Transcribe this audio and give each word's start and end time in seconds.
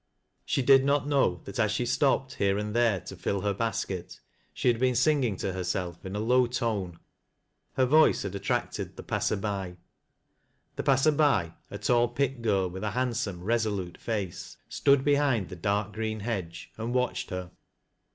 She 0.45 0.63
did 0.63 0.83
not 0.83 1.07
know 1.07 1.41
that 1.43 1.59
as 1.59 1.71
she 1.71 1.85
stopped 1.85 2.33
here 2.33 2.57
and 2.57 2.75
there 2.75 3.01
to 3.01 3.15
fill 3.15 3.41
hei 3.41 3.53
basket, 3.53 4.19
she 4.51 4.67
had 4.67 4.79
been 4.79 4.95
singing 4.95 5.35
to 5.35 5.53
herself 5.53 6.03
in 6.03 6.15
a 6.15 6.19
low 6.19 6.47
tone 6.47 6.97
Her 7.73 7.85
voice 7.85 8.23
had 8.23 8.33
attracted 8.33 8.97
the 8.97 9.03
passer 9.03 9.35
by. 9.35 9.77
This 10.75 10.85
passer 10.85 11.11
by— 11.11 11.53
a 11.69 11.77
tall 11.77 12.07
pit 12.07 12.41
girl 12.41 12.67
with 12.67 12.83
a 12.83 12.89
handsome, 12.89 13.43
resolute 13.43 13.99
face— 13.99 14.57
stood 14.67 15.03
behind 15.05 15.49
the 15.49 15.55
dark 15.55 15.93
green 15.93 16.21
hedge, 16.21 16.71
and 16.79 16.95
watched 16.95 17.29
her. 17.29 17.51